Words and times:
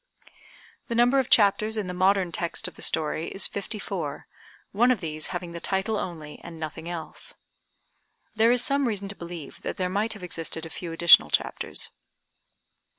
The 0.87 0.95
number 0.95 1.19
of 1.19 1.29
chapters 1.29 1.77
in 1.77 1.85
the 1.85 1.93
modern 1.93 2.31
text 2.31 2.67
of 2.67 2.73
the 2.75 2.81
story 2.81 3.27
is 3.27 3.45
fifty 3.45 3.77
four, 3.77 4.25
one 4.71 4.89
of 4.89 4.99
these 4.99 5.27
having 5.27 5.51
the 5.51 5.59
title 5.59 5.95
only 5.95 6.39
and 6.43 6.59
nothing 6.59 6.89
else. 6.89 7.35
There 8.33 8.51
is 8.51 8.63
some 8.63 8.87
reason 8.87 9.09
to 9.09 9.15
believe 9.15 9.61
that 9.61 9.77
there 9.77 9.89
might 9.89 10.13
have 10.13 10.23
existed 10.23 10.65
a 10.65 10.71
few 10.71 10.91
additional 10.91 11.29
chapters. 11.29 11.91